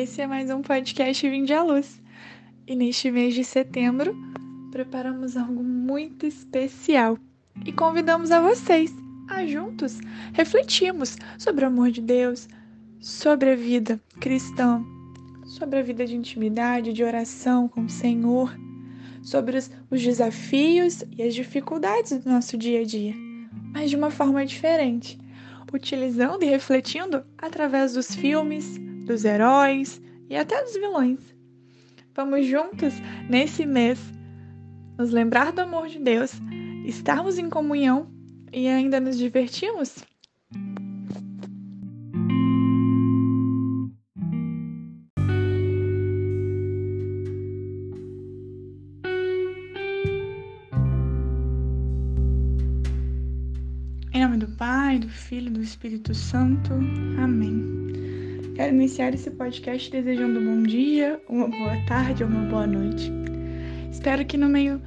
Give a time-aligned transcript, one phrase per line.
[0.00, 2.00] Esse é mais um podcast Vinde à Luz.
[2.68, 4.16] E neste mês de setembro,
[4.70, 7.18] preparamos algo muito especial
[7.66, 8.94] e convidamos a vocês
[9.28, 9.98] a juntos
[10.34, 12.48] refletirmos sobre o amor de Deus,
[13.00, 14.84] sobre a vida cristã,
[15.44, 18.56] sobre a vida de intimidade, de oração com o Senhor,
[19.20, 23.16] sobre os, os desafios e as dificuldades do nosso dia a dia,
[23.74, 25.18] mas de uma forma diferente,
[25.72, 31.18] utilizando e refletindo através dos filmes, dos heróis e até dos vilões.
[32.14, 32.92] Vamos juntos,
[33.28, 33.98] nesse mês,
[34.98, 36.32] nos lembrar do amor de Deus,
[36.84, 38.10] estarmos em comunhão
[38.52, 39.96] e ainda nos divertirmos?
[54.12, 56.74] Em nome do Pai, do Filho e do Espírito Santo.
[57.22, 58.07] Amém.
[58.58, 63.08] Quero iniciar esse podcast desejando um bom dia, uma boa tarde ou uma boa noite.
[63.88, 64.82] Espero que no meio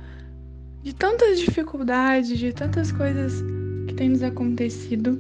[0.84, 3.42] de tantas dificuldades, de tantas coisas
[3.88, 5.18] que têm nos acontecido,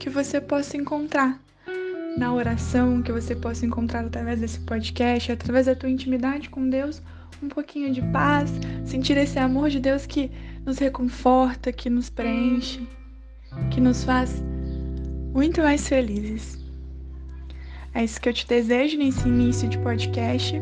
[0.00, 1.40] que você possa encontrar
[2.18, 7.00] na oração, que você possa encontrar através desse podcast, através da tua intimidade com Deus,
[7.40, 8.50] um pouquinho de paz,
[8.84, 10.32] sentir esse amor de Deus que
[10.66, 12.84] nos reconforta, que nos preenche,
[13.70, 14.42] que nos faz
[15.32, 16.63] muito mais felizes.
[17.94, 20.60] É isso que eu te desejo nesse início de podcast.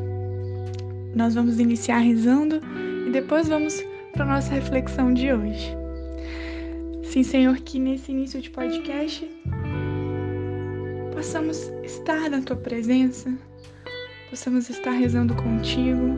[1.15, 2.61] Nós vamos iniciar rezando
[3.07, 5.75] e depois vamos para nossa reflexão de hoje.
[7.03, 9.27] Sim, Senhor, que nesse início de podcast
[11.15, 13.33] possamos estar na tua presença,
[14.29, 16.15] possamos estar rezando contigo.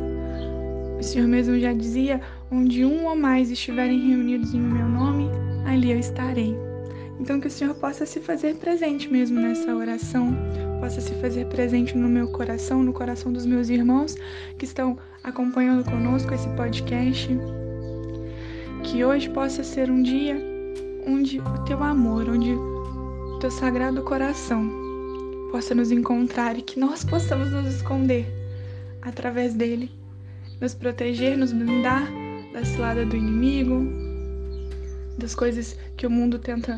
[0.99, 2.21] O Senhor mesmo já dizia:
[2.51, 5.29] onde um ou mais estiverem reunidos em meu nome,
[5.65, 6.57] ali eu estarei.
[7.21, 10.37] Então, que o Senhor possa se fazer presente mesmo nessa oração,
[10.85, 14.17] possa se fazer presente no meu coração, no coração dos meus irmãos
[14.59, 17.27] que estão acompanhando conosco esse podcast.
[18.83, 20.37] Que hoje possa ser um dia
[21.07, 24.71] onde o teu amor, onde o teu sagrado coração
[25.51, 28.27] possa nos encontrar e que nós possamos nos esconder
[29.01, 29.91] através dele,
[30.61, 32.07] nos proteger, nos blindar
[32.53, 33.89] da cilada do inimigo,
[35.17, 36.77] das coisas que o mundo tenta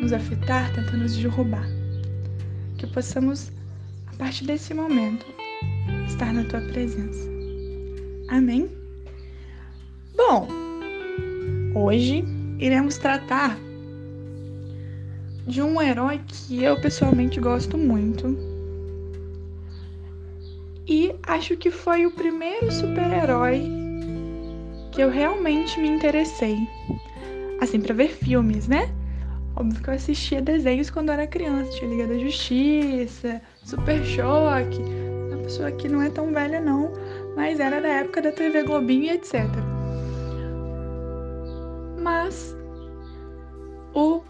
[0.00, 1.83] nos afetar, tenta nos derrubar
[2.78, 3.50] que possamos,
[4.06, 5.26] a partir desse momento,
[6.06, 7.28] estar na tua presença.
[8.28, 8.70] Amém?
[10.16, 10.48] Bom,
[11.74, 12.24] hoje
[12.58, 13.58] iremos tratar
[15.46, 18.36] de um herói que eu pessoalmente gosto muito.
[20.86, 23.62] E acho que foi o primeiro super-herói
[24.92, 26.56] que eu realmente me interessei.
[27.60, 28.92] Assim, para ver filmes, né?
[29.56, 34.80] Óbvio que eu assistia desenhos quando era criança, tinha Liga da Justiça, Super Choque,
[35.28, 36.90] uma pessoa que não é tão velha não,
[37.36, 39.44] mas era da época da TV Globinho e etc.
[42.02, 42.56] Mas
[43.94, 44.22] o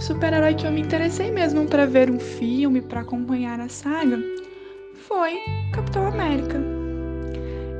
[0.00, 4.18] super-herói que eu me interessei mesmo para ver um filme, para acompanhar a saga,
[4.94, 5.38] foi
[5.72, 6.58] Capitão América.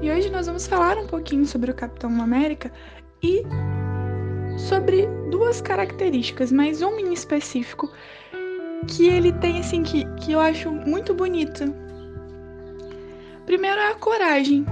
[0.01, 2.71] E hoje nós vamos falar um pouquinho sobre o Capitão América
[3.21, 3.43] e
[4.65, 7.93] sobre duas características, mas uma em específico
[8.89, 11.65] que ele tem assim que, que eu acho muito bonito.
[13.45, 14.65] Primeiro é a coragem.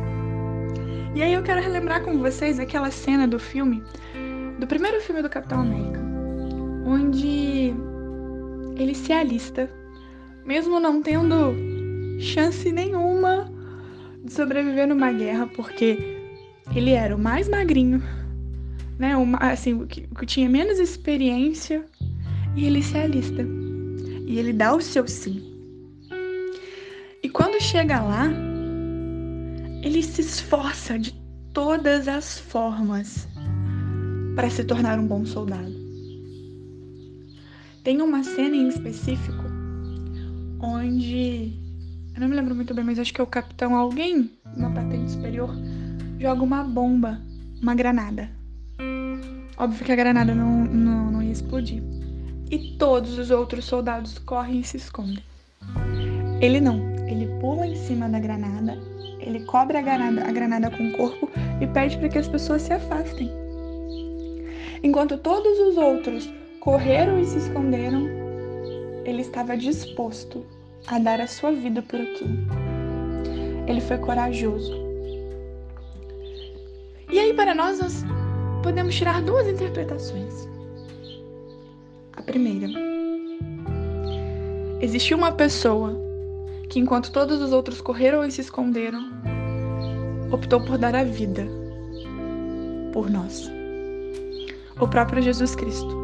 [1.14, 3.82] E aí eu quero relembrar com vocês aquela cena do filme,
[4.58, 6.00] do primeiro filme do Capitão América,
[6.86, 7.74] onde
[8.76, 9.70] ele se alista,
[10.46, 11.54] mesmo não tendo
[12.18, 13.52] chance nenhuma
[14.24, 15.98] de sobreviver numa guerra, porque
[16.74, 18.02] ele era o mais magrinho,
[18.98, 21.84] né, uma, assim, que, que tinha menos experiência,
[22.54, 23.42] e ele se alista.
[24.26, 25.42] E ele dá o seu sim.
[27.22, 28.28] E quando chega lá,
[29.82, 31.12] ele se esforça de
[31.52, 33.28] todas as formas
[34.34, 35.72] para se tornar um bom soldado.
[37.84, 39.44] Tem uma cena em específico
[40.60, 41.52] onde
[42.14, 45.10] eu não me lembro muito bem, mas acho que é o capitão alguém, uma patente
[45.10, 45.50] superior,
[46.20, 47.20] joga uma bomba,
[47.60, 48.41] uma granada
[49.62, 51.80] Óbvio que a granada não, não, não ia explodir.
[52.50, 55.22] E todos os outros soldados correm e se escondem.
[56.40, 56.80] Ele não.
[57.06, 58.76] Ele pula em cima da granada,
[59.20, 61.30] ele cobre a granada, a granada com o corpo
[61.60, 63.30] e pede para que as pessoas se afastem.
[64.82, 68.08] Enquanto todos os outros correram e se esconderam,
[69.04, 70.44] ele estava disposto
[70.88, 72.36] a dar a sua vida por aquilo.
[73.68, 74.74] Ele foi corajoso.
[77.08, 78.04] E aí, para nós, nós
[78.62, 80.48] podemos tirar duas interpretações.
[82.14, 82.68] A primeira:
[84.80, 86.00] existiu uma pessoa
[86.70, 89.00] que, enquanto todos os outros correram e se esconderam,
[90.30, 91.46] optou por dar a vida
[92.92, 93.50] por nós.
[94.80, 96.00] O próprio Jesus Cristo.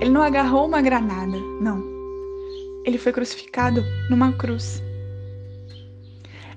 [0.00, 1.82] Ele não agarrou uma granada, não.
[2.84, 4.82] Ele foi crucificado numa cruz.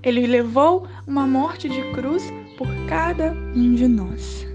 [0.01, 2.23] Ele levou uma morte de cruz
[2.57, 4.54] por cada um de nós.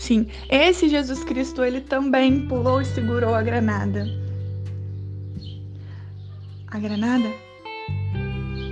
[0.00, 4.06] Sim, esse Jesus Cristo, ele também pulou e segurou a granada.
[6.68, 7.28] A granada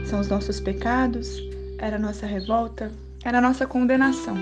[0.06, 1.38] são os nossos pecados,
[1.76, 2.90] era a nossa revolta,
[3.22, 4.38] era a nossa condenação.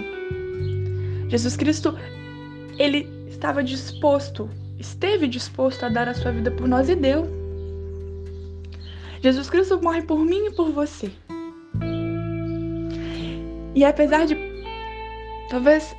[1.29, 1.99] Jesus Cristo,
[2.79, 4.49] ele estava disposto,
[4.79, 7.27] esteve disposto a dar a sua vida por nós e deu.
[9.21, 11.11] Jesus Cristo morre por mim e por você.
[13.75, 14.37] E apesar de
[15.51, 15.97] talvez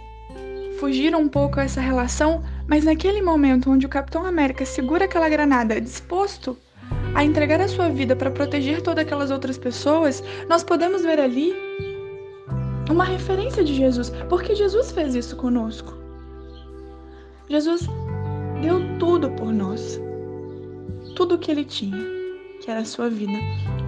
[0.77, 5.81] fugir um pouco essa relação, mas naquele momento onde o Capitão América segura aquela granada
[5.81, 6.57] disposto
[7.13, 11.53] a entregar a sua vida para proteger todas aquelas outras pessoas, nós podemos ver ali
[12.89, 15.93] uma referência de Jesus, porque Jesus fez isso conosco.
[17.49, 17.87] Jesus
[18.61, 19.99] deu tudo por nós.
[21.15, 21.97] Tudo o que ele tinha,
[22.61, 23.33] que era a sua vida.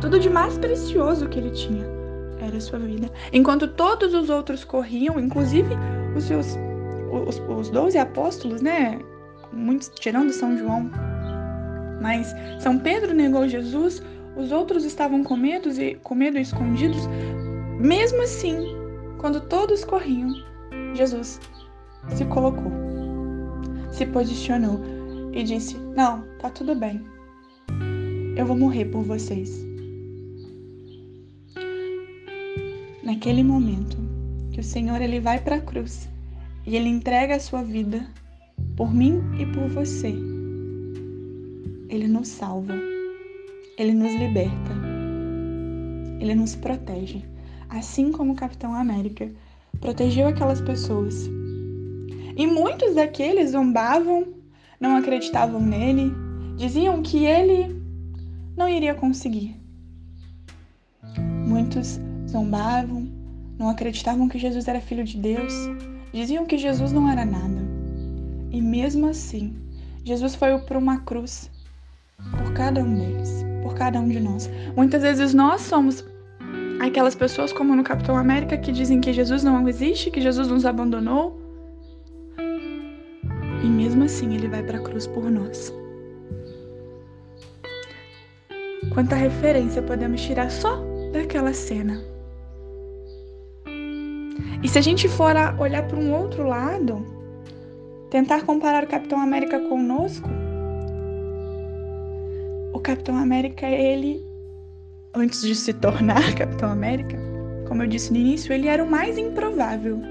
[0.02, 1.86] Tudo de mais precioso que ele tinha
[2.42, 3.12] era a sua vida.
[3.32, 5.70] Enquanto todos os outros corriam, inclusive
[6.16, 6.58] os seus
[7.12, 9.00] os, os 12 apóstolos, né?
[9.52, 10.90] Muitos tirando São João.
[12.02, 14.02] Mas São Pedro negou Jesus,
[14.36, 17.08] os outros estavam com medo e com medo escondidos.
[17.80, 18.76] Mesmo assim,
[19.18, 20.34] quando todos corriam,
[20.94, 21.40] Jesus
[22.10, 22.72] se colocou,
[23.92, 24.80] se posicionou
[25.34, 27.04] e disse: Não, tá tudo bem.
[28.36, 29.68] Eu vou morrer por vocês.
[33.04, 33.98] Naquele momento
[34.52, 36.08] que o Senhor ele vai para a cruz
[36.66, 38.06] e ele entrega a sua vida
[38.76, 40.14] por mim e por você,
[41.90, 42.76] ele nos salva,
[43.78, 44.72] ele nos liberta,
[46.20, 47.24] ele nos protege.
[47.70, 49.30] Assim como o Capitão América
[49.80, 51.30] protegeu aquelas pessoas.
[52.36, 54.28] E muitos daqueles zombavam,
[54.80, 56.14] não acreditavam nele,
[56.58, 57.76] diziam que ele
[58.56, 59.56] não iria conseguir.
[61.48, 63.08] Muitos zombavam,
[63.58, 65.54] não acreditavam que Jesus era filho de Deus,
[66.14, 67.62] diziam que Jesus não era nada.
[68.52, 69.56] E mesmo assim,
[70.04, 71.50] Jesus foi para uma cruz
[72.38, 74.50] por cada um deles, por cada um de nós.
[74.76, 76.04] Muitas vezes nós somos
[76.80, 80.66] aquelas pessoas como no Capitão América que dizem que Jesus não existe, que Jesus nos
[80.66, 81.40] abandonou.
[83.64, 85.74] E mesmo assim ele vai para a cruz por nós.
[88.94, 90.82] Quanta referência podemos tirar só
[91.12, 92.02] daquela cena.
[94.62, 97.06] E se a gente for olhar para um outro lado,
[98.10, 100.28] tentar comparar o Capitão América conosco,
[102.74, 104.22] o Capitão América, ele
[105.14, 107.18] antes de se tornar Capitão América,
[107.68, 110.02] como eu disse no início, ele era o mais improvável.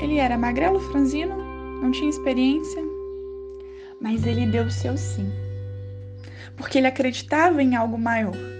[0.00, 1.36] Ele era magrelo, franzino,
[1.80, 2.82] não tinha experiência,
[4.00, 5.30] mas ele deu o seu sim,
[6.56, 8.57] porque ele acreditava em algo maior.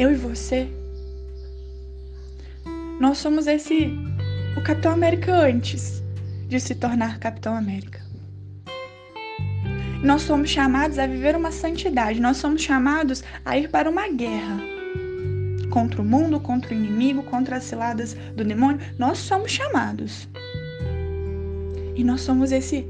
[0.00, 0.66] Eu e você,
[2.98, 3.92] nós somos esse
[4.56, 6.02] o Capitão América antes
[6.48, 8.00] de se tornar Capitão América.
[10.02, 14.58] Nós somos chamados a viver uma santidade, nós somos chamados a ir para uma guerra
[15.68, 18.80] contra o mundo, contra o inimigo, contra as ciladas do demônio.
[18.98, 20.26] Nós somos chamados.
[21.94, 22.88] E nós somos esse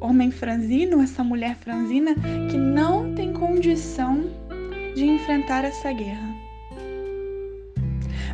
[0.00, 2.16] homem franzino, essa mulher franzina
[2.50, 4.27] que não tem condição
[4.98, 6.34] de enfrentar essa guerra.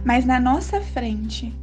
[0.04, 1.54] Mas na nossa frente.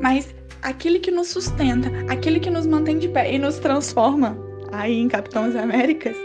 [0.00, 4.36] Mas aquele que nos sustenta, aquele que nos mantém de pé e nos transforma
[4.72, 6.16] aí em Capitães Américas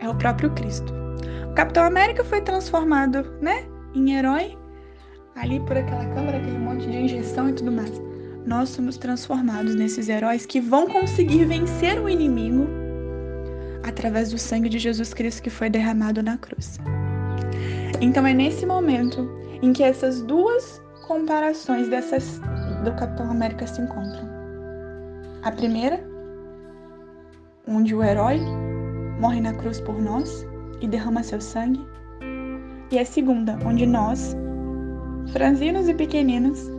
[0.00, 0.92] é o próprio Cristo.
[1.50, 4.56] O Capitão América foi transformado, né, em herói
[5.36, 7.92] ali por aquela câmara, aquele monte de injeção e tudo mais.
[8.44, 12.66] Nós somos transformados nesses heróis que vão conseguir vencer o inimigo
[13.88, 16.78] através do sangue de Jesus Cristo que foi derramado na cruz.
[18.00, 19.28] Então é nesse momento
[19.62, 22.40] em que essas duas comparações dessas
[22.84, 24.28] do Capitão América se encontram.
[25.42, 26.00] A primeira,
[27.66, 28.40] onde o herói
[29.18, 30.46] morre na cruz por nós
[30.80, 31.80] e derrama seu sangue.
[32.90, 34.36] E a segunda, onde nós,
[35.32, 36.70] franzinos e pequeninos,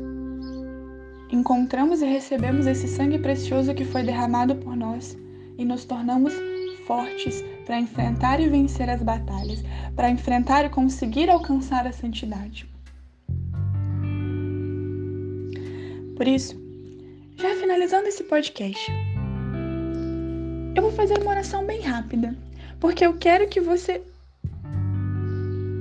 [1.31, 5.17] encontramos e recebemos esse sangue precioso que foi derramado por nós
[5.57, 6.33] e nos tornamos
[6.89, 9.63] fortes para enfrentar e vencer as batalhas,
[9.95, 12.67] para enfrentar e conseguir alcançar a santidade.
[16.17, 16.59] Por isso,
[17.37, 18.91] já finalizando esse podcast,
[20.75, 22.35] Eu vou fazer uma oração bem rápida,
[22.79, 24.01] porque eu quero que você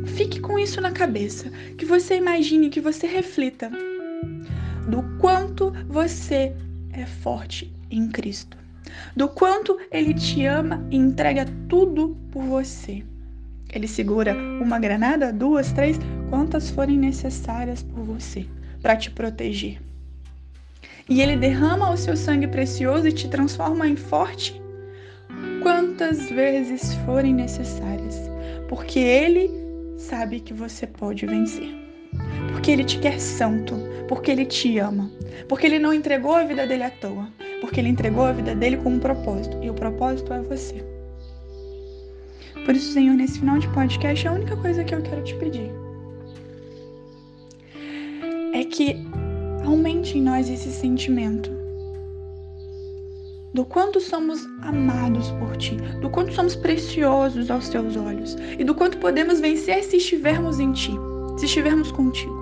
[0.07, 3.71] fique com isso na cabeça, que você imagine, que você reflita
[4.88, 6.55] do quanto você
[6.93, 8.59] é forte em Cristo,
[9.17, 13.02] do quanto Ele te ama e entrega tudo por você.
[13.73, 15.99] Ele segura uma granada, duas, três,
[16.31, 18.47] quantas forem necessárias por você
[18.81, 19.78] para te proteger.
[21.09, 24.61] E ele derrama o seu sangue precioso e te transforma em forte
[25.62, 28.31] quantas vezes forem necessárias,
[28.69, 29.50] porque ele
[29.97, 31.75] sabe que você pode vencer.
[32.52, 33.75] Porque ele te quer santo,
[34.07, 35.11] porque ele te ama,
[35.49, 37.28] porque ele não entregou a vida dele à toa,
[37.61, 40.85] porque ele entregou a vida dele com um propósito, e o propósito é você.
[42.65, 45.71] Por isso, Senhor, nesse final de podcast, a única coisa que eu quero te pedir
[48.53, 48.97] é que
[49.65, 51.50] aumente em nós esse sentimento
[53.55, 58.75] do quanto somos amados por Ti, do quanto somos preciosos aos Teus olhos e do
[58.75, 60.93] quanto podemos vencer se estivermos em Ti,
[61.38, 62.37] se estivermos contigo.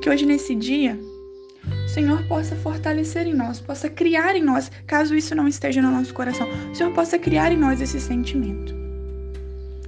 [0.00, 0.98] Que hoje, nesse dia,
[1.96, 6.12] Senhor possa fortalecer em nós, possa criar em nós, caso isso não esteja no nosso
[6.12, 8.74] coração, o Senhor possa criar em nós esse sentimento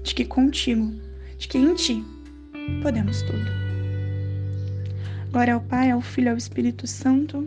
[0.03, 0.91] de que contigo,
[1.37, 2.03] de que em Ti
[2.81, 3.45] podemos tudo.
[5.31, 7.47] Glória ao Pai, ao Filho e ao Espírito Santo,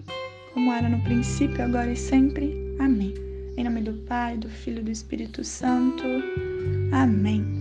[0.53, 2.53] como era no princípio, agora e sempre.
[2.77, 3.15] Amém.
[3.58, 6.06] Em nome do Pai, do Filho e do Espírito Santo.
[6.91, 7.61] Amém.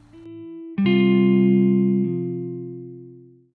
[0.77, 1.30] Thank you.